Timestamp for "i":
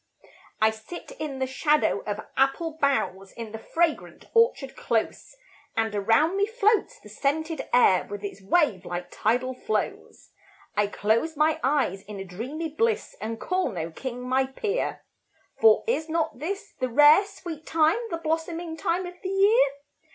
0.59-0.71, 10.75-10.87